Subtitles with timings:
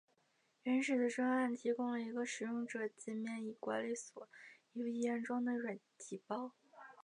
[0.63, 4.27] 原始的专案提供了一个使用者介面以管理所
[4.73, 6.53] 有已安装的软体包。